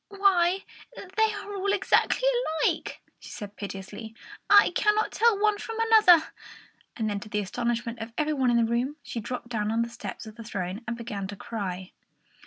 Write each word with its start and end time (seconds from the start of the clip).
"Why, 0.09 0.63
they 0.95 1.31
are 1.35 1.53
all 1.53 1.71
exactly 1.71 2.27
alike!" 2.65 3.03
she 3.19 3.29
said 3.29 3.55
piteously. 3.55 4.15
"I 4.49 4.71
cannot 4.71 5.11
tell 5.11 5.39
one 5.39 5.59
from 5.59 5.77
another." 5.79 6.29
And 6.97 7.21
to 7.21 7.29
the 7.29 7.37
astonishment 7.37 7.99
of 7.99 8.11
every 8.17 8.33
one 8.33 8.49
in 8.49 8.57
the 8.57 8.65
room, 8.65 8.95
she 9.03 9.19
dropped 9.19 9.49
down 9.49 9.71
on 9.71 9.83
the 9.83 9.89
steps 9.89 10.25
of 10.25 10.37
the 10.37 10.43
throne 10.43 10.81
and 10.87 10.97
began 10.97 11.27
to 11.27 11.35
cry. 11.35 11.91